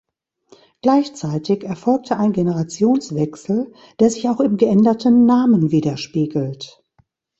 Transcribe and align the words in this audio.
Gleichzeitig 0.81 1.63
erfolgte 1.63 2.17
ein 2.17 2.33
Generationswechsel, 2.33 3.71
der 3.99 4.09
sich 4.09 4.27
auch 4.29 4.39
im 4.39 4.57
geänderten 4.57 5.27
Namen 5.27 5.69
widerspiegelt. 5.69 6.83